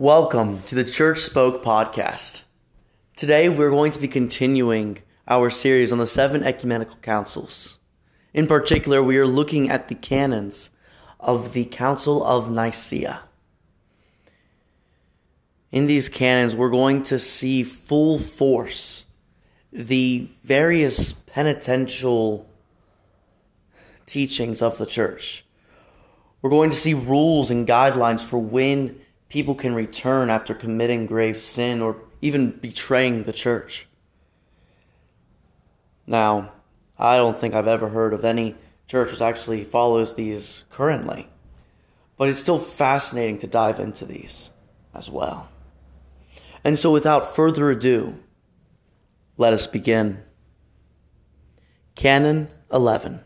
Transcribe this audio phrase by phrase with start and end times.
[0.00, 2.40] Welcome to the Church Spoke podcast.
[3.16, 7.76] Today we're going to be continuing our series on the seven ecumenical councils.
[8.32, 10.70] In particular, we are looking at the canons
[11.20, 13.20] of the Council of Nicaea.
[15.70, 19.04] In these canons, we're going to see full force
[19.70, 22.48] the various penitential
[24.06, 25.44] teachings of the church.
[26.40, 28.98] We're going to see rules and guidelines for when
[29.30, 33.86] people can return after committing grave sin or even betraying the church.
[36.06, 36.52] Now,
[36.98, 38.56] I don't think I've ever heard of any
[38.86, 41.28] church which actually follows these currently,
[42.18, 44.50] but it's still fascinating to dive into these
[44.92, 45.48] as well.
[46.62, 48.16] And so, without further ado,
[49.38, 50.22] let us begin.
[51.94, 53.20] Canon 11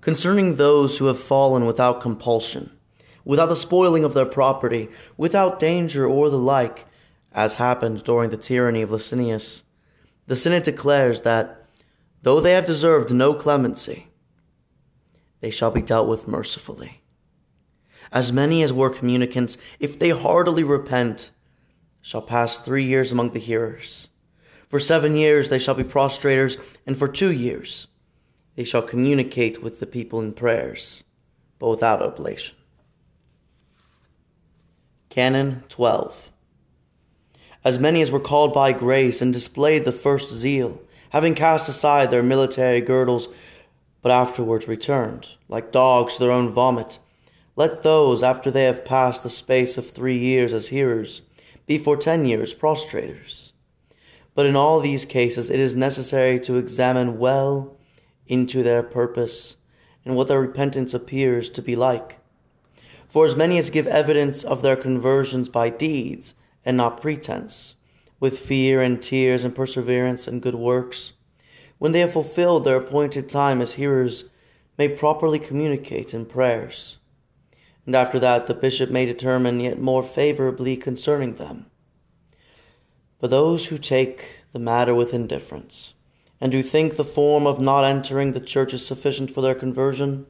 [0.00, 2.75] Concerning those who have fallen without compulsion,
[3.26, 6.86] without the spoiling of their property, without danger or the like,
[7.32, 9.64] as happened during the tyranny of Licinius,
[10.28, 11.66] the Synod declares that,
[12.22, 14.08] though they have deserved no clemency,
[15.40, 17.02] they shall be dealt with mercifully.
[18.12, 21.30] As many as were communicants, if they heartily repent,
[22.00, 24.08] shall pass three years among the hearers.
[24.68, 27.88] For seven years they shall be prostrators, and for two years
[28.54, 31.02] they shall communicate with the people in prayers,
[31.58, 32.54] but without oblation.
[35.16, 36.30] Canon 12.
[37.64, 42.10] As many as were called by grace and displayed the first zeal, having cast aside
[42.10, 43.28] their military girdles,
[44.02, 46.98] but afterwards returned, like dogs to their own vomit,
[47.56, 51.22] let those, after they have passed the space of three years as hearers,
[51.66, 53.52] be for ten years prostrators.
[54.34, 57.78] But in all these cases it is necessary to examine well
[58.26, 59.56] into their purpose
[60.04, 62.18] and what their repentance appears to be like.
[63.08, 67.74] For as many as give evidence of their conversions by deeds and not pretense,
[68.18, 71.12] with fear and tears and perseverance and good works,
[71.78, 74.24] when they have fulfilled their appointed time as hearers,
[74.78, 76.98] may properly communicate in prayers
[77.86, 81.66] and after that the bishop may determine yet more favorably concerning them.
[83.20, 85.94] But those who take the matter with indifference,
[86.40, 90.26] and who think the form of not entering the church is sufficient for their conversion,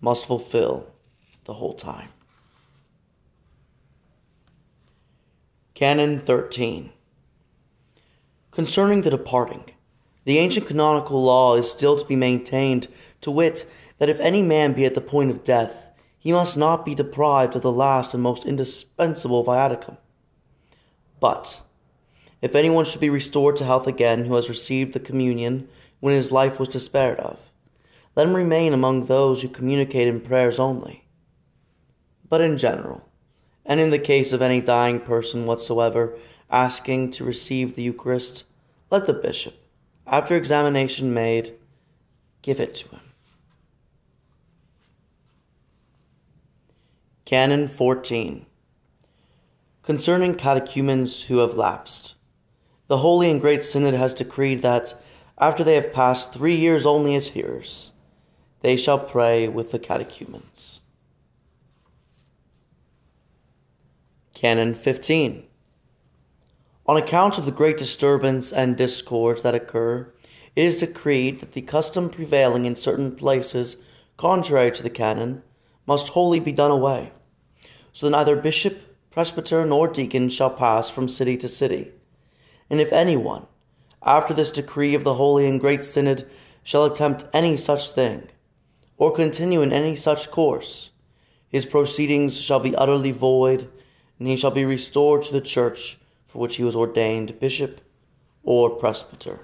[0.00, 0.88] must fulfill
[1.44, 2.08] the whole time.
[5.74, 6.92] Canon 13
[8.50, 9.64] Concerning the departing,
[10.24, 12.86] the ancient canonical law is still to be maintained,
[13.22, 16.84] to wit, that if any man be at the point of death, he must not
[16.84, 19.96] be deprived of the last and most indispensable viaticum.
[21.18, 21.60] But,
[22.40, 25.68] if anyone should be restored to health again who has received the communion
[26.00, 27.38] when his life was despaired of,
[28.14, 31.01] let him remain among those who communicate in prayers only.
[32.32, 33.06] But in general,
[33.62, 36.16] and in the case of any dying person whatsoever
[36.50, 38.44] asking to receive the Eucharist,
[38.90, 39.52] let the bishop,
[40.06, 41.52] after examination made,
[42.40, 43.00] give it to him.
[47.26, 48.46] Canon 14
[49.82, 52.14] Concerning catechumens who have lapsed,
[52.86, 54.94] the Holy and Great Synod has decreed that,
[55.36, 57.92] after they have passed three years only as hearers,
[58.62, 60.81] they shall pray with the catechumens.
[64.42, 65.44] Canon 15
[66.86, 70.12] On account of the great disturbance and discords that occur,
[70.56, 73.76] it is decreed that the custom prevailing in certain places,
[74.16, 75.44] contrary to the canon,
[75.86, 77.12] must wholly be done away
[77.92, 78.80] so that neither bishop,
[79.12, 81.92] presbyter, nor deacon shall pass from city to city.
[82.68, 83.46] And if anyone,
[84.02, 86.28] after this decree of the Holy and Great Synod,
[86.64, 88.26] shall attempt any such thing,
[88.96, 90.90] or continue in any such course,
[91.48, 93.68] his proceedings shall be utterly void,
[94.18, 97.80] and he shall be restored to the church for which he was ordained bishop
[98.44, 99.40] or presbyter.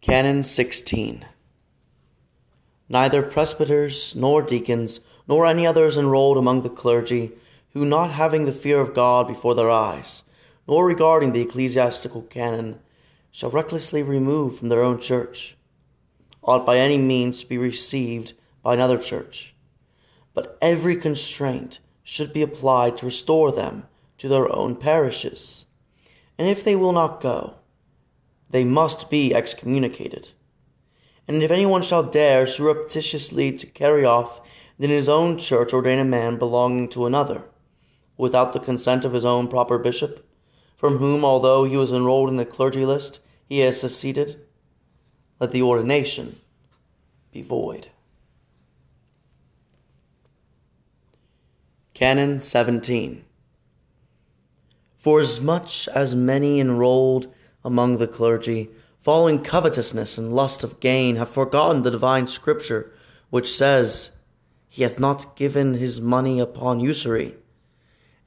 [0.00, 1.24] Canon 16
[2.90, 7.30] neither presbyters nor deacons, nor any others enrolled among the clergy,
[7.72, 10.24] who not having the fear of God before their eyes,
[10.66, 12.80] nor regarding the ecclesiastical canon,
[13.30, 15.56] shall recklessly remove from their own church,
[16.42, 19.54] ought by any means to be received by another church.
[20.34, 23.86] But every constraint should be applied to restore them
[24.18, 25.66] to their own parishes.
[26.38, 27.54] And if they will not go,
[28.50, 30.28] they must be excommunicated.
[31.28, 34.40] And if anyone shall dare surreptitiously to carry off
[34.78, 37.44] in his own church ordain a man belonging to another,
[38.16, 40.26] without the consent of his own proper bishop,
[40.76, 44.40] from whom, although he was enrolled in the clergy list, he has seceded,
[45.38, 46.40] let the ordination
[47.30, 47.88] be void.
[52.00, 53.26] Canon 17.
[54.96, 57.30] For as much as many enrolled
[57.62, 62.90] among the clergy, following covetousness and lust of gain, have forgotten the divine scripture,
[63.28, 64.12] which says,
[64.66, 67.34] He hath not given his money upon usury,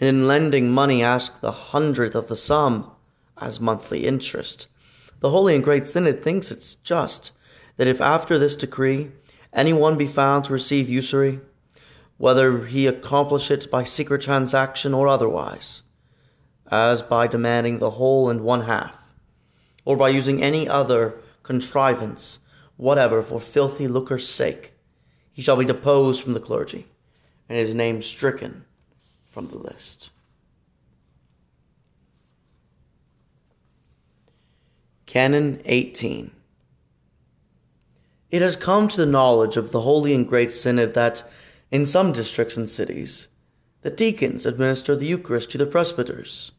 [0.00, 2.90] and in lending money ask the hundredth of the sum
[3.40, 4.66] as monthly interest.
[5.20, 7.30] The Holy and Great Synod thinks it's just
[7.76, 9.12] that if after this decree
[9.52, 11.38] any one be found to receive usury,
[12.20, 15.80] whether he accomplish it by secret transaction or otherwise,
[16.70, 19.14] as by demanding the whole and one half,
[19.86, 22.38] or by using any other contrivance
[22.76, 24.74] whatever for filthy lucre's sake,
[25.32, 26.86] he shall be deposed from the clergy,
[27.48, 28.66] and his name stricken
[29.26, 30.10] from the list.
[35.06, 36.32] Canon 18
[38.30, 41.22] It has come to the knowledge of the Holy and Great Synod that,
[41.70, 43.28] in some districts and cities,
[43.82, 46.52] the deacons administer the Eucharist to the presbyters,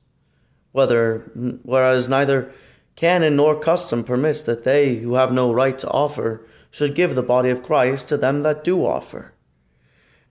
[0.72, 1.20] whether,
[1.64, 2.52] whereas neither
[2.96, 7.24] canon nor custom permits that they who have no right to offer should give the
[7.24, 9.34] body of Christ to them that do offer.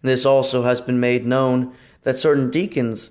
[0.03, 3.11] This also has been made known that certain deacons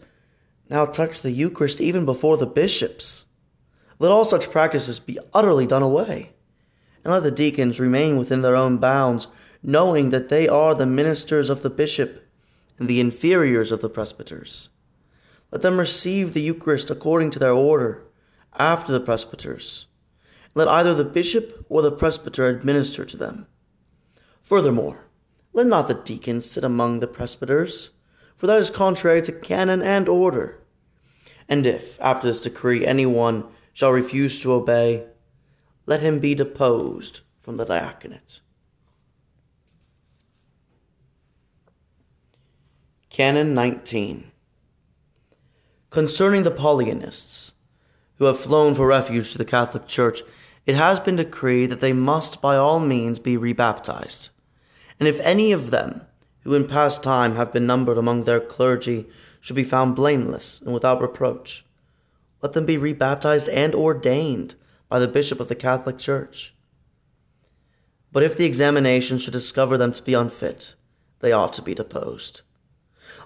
[0.70, 3.26] now touch the Eucharist even before the bishops.
[4.00, 6.32] Let all such practices be utterly done away,
[7.04, 9.28] and let the deacons remain within their own bounds,
[9.62, 12.26] knowing that they are the ministers of the bishop
[12.78, 14.70] and the inferiors of the presbyters.
[15.52, 18.06] Let them receive the Eucharist according to their order,
[18.54, 19.88] after the presbyters.
[20.56, 23.48] Let either the bishop or the presbyter administer to them.
[24.42, 25.06] Furthermore,
[25.54, 27.92] let not the deacons sit among the presbyters,
[28.36, 30.62] for that is contrary to canon and order.
[31.48, 35.06] And if, after this decree, any one shall refuse to obey,
[35.86, 38.42] let him be deposed from the diaconate.
[43.20, 44.32] Canon 19
[45.90, 47.52] Concerning the Paulianists,
[48.16, 50.22] who have flown for refuge to the Catholic Church,
[50.66, 54.30] it has been decreed that they must by all means be rebaptized.
[55.02, 56.04] And if any of them,
[56.44, 59.06] who in past time have been numbered among their clergy,
[59.42, 61.66] should be found blameless and without reproach,
[62.42, 64.56] let them be rebaptized and ordained
[64.88, 66.54] by the bishop of the Catholic Church.
[68.14, 70.76] But if the examination should discover them to be unfit,
[71.20, 72.44] they ought to be deposed.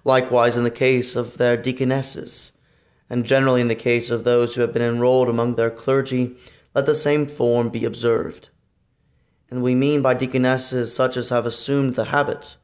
[0.03, 2.51] Likewise, in the case of their deaconesses,
[3.09, 6.35] and generally in the case of those who have been enrolled among their clergy,
[6.75, 8.49] let the same form be observed.
[9.49, 12.57] And we mean by deaconesses such as have assumed the habit,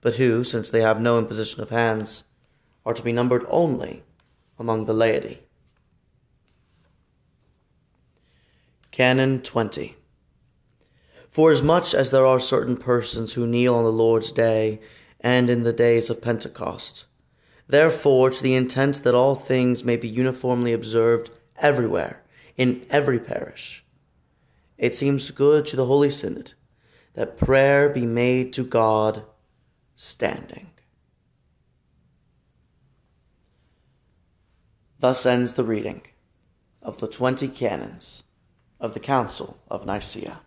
[0.00, 2.24] but who, since they have no imposition of hands,
[2.86, 4.04] are to be numbered only
[4.58, 5.40] among the laity.
[8.90, 9.96] Canon 20
[11.28, 14.80] Forasmuch as there are certain persons who kneel on the Lord's day
[15.20, 17.04] and in the days of Pentecost,
[17.68, 22.22] Therefore, to the intent that all things may be uniformly observed everywhere,
[22.56, 23.84] in every parish,
[24.78, 26.54] it seems good to the Holy Synod
[27.12, 29.24] that prayer be made to God
[29.94, 30.70] standing.
[34.98, 36.02] Thus ends the reading
[36.82, 38.24] of the twenty canons
[38.80, 40.40] of the Council of Nicaea.